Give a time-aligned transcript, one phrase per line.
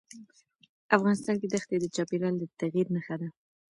[0.97, 3.27] افغانستان کې دښتې د چاپېریال د تغیر نښه ده.